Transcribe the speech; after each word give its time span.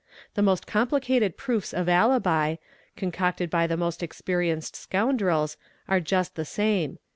The 0.33 0.41
most 0.41 0.65
complicated 0.65 1.37
proofs 1.37 1.73
of 1.75 1.87
alibi, 1.87 2.55
concocted 2.95 3.51
by 3.51 3.67
the 3.67 3.77
most 3.77 4.01
experienced 4.01 4.75
scoundrels, 4.75 5.57
are 5.87 5.99
just 5.99 6.33
the 6.33 6.43
same. 6.43 6.97